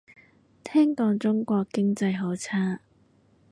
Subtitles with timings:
[0.63, 2.79] 聽講中國經濟好差